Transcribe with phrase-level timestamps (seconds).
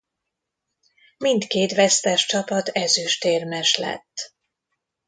[1.17, 4.33] Mindkét vesztes csapat ezüstérmes lett.